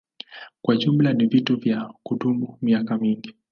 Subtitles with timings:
[0.61, 3.35] Kwa jumla ni vitu vya kudumu miaka mingi.